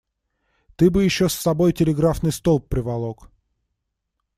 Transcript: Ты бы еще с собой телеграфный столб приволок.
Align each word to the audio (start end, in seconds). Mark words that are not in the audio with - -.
Ты 0.77 0.89
бы 0.89 1.03
еще 1.03 1.29
с 1.29 1.33
собой 1.33 1.73
телеграфный 1.73 2.31
столб 2.31 2.67
приволок. 2.67 3.29